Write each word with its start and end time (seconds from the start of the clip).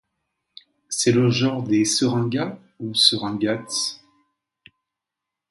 C'est 0.89 1.11
le 1.11 1.29
genre 1.29 1.61
des 1.61 1.85
seringas 1.85 2.57
ou 2.79 2.95
seringats. 2.95 3.63